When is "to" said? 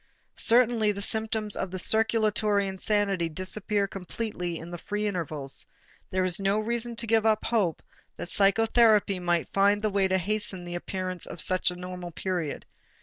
6.95-7.05, 10.07-10.17